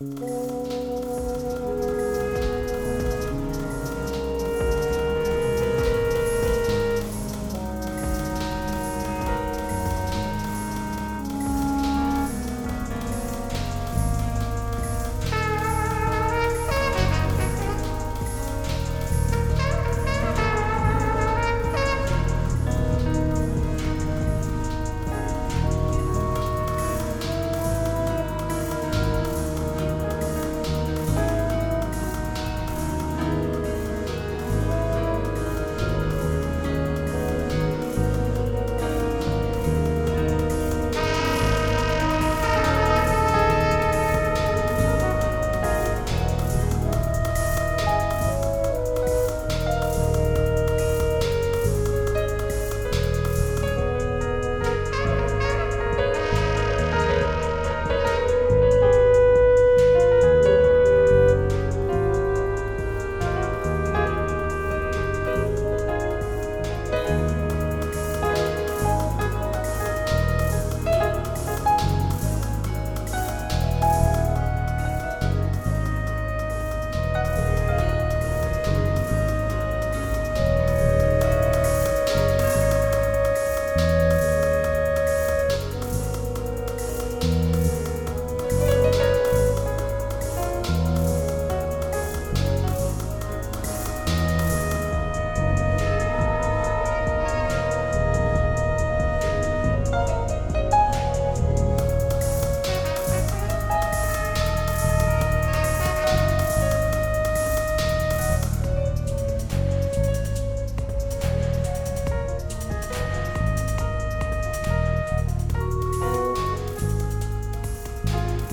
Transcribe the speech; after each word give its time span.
Música 0.00 0.77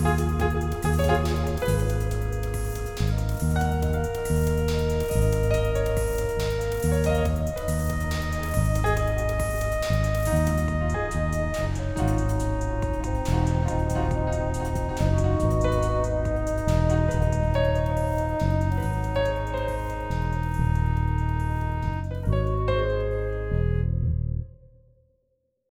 Bye. 0.03 0.64